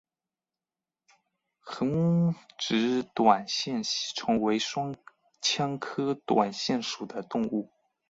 [1.63, 4.95] 横殖短腺吸虫为双
[5.43, 7.69] 腔科短腺属的动物。